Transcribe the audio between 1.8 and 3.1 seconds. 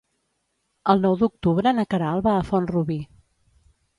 Queralt va a Font-rubí.